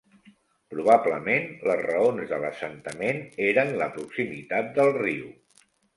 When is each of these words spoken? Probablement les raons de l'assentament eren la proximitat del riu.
Probablement 0.73 1.43
les 1.71 1.83
raons 1.89 2.25
de 2.31 2.39
l'assentament 2.45 3.21
eren 3.51 3.73
la 3.83 3.89
proximitat 3.99 4.73
del 4.81 4.91
riu. 4.97 5.29